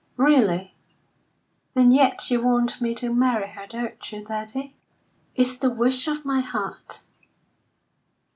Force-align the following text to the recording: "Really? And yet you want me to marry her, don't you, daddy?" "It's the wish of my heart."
"Really? 0.17 0.73
And 1.75 1.93
yet 1.93 2.31
you 2.31 2.41
want 2.41 2.81
me 2.81 2.95
to 2.95 3.13
marry 3.13 3.49
her, 3.49 3.67
don't 3.67 4.11
you, 4.11 4.25
daddy?" 4.25 4.75
"It's 5.35 5.57
the 5.57 5.69
wish 5.69 6.07
of 6.07 6.25
my 6.25 6.39
heart." 6.39 7.03